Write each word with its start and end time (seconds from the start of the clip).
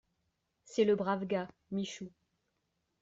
C’est 0.63 0.83
le 0.83 0.95
brave 0.95 1.25
gars, 1.27 1.47
Michou. 1.69 2.09